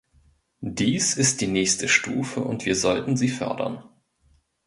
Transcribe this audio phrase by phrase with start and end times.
[0.65, 3.83] Dies ist die nächste Stufe, und wir sollten sie fördern.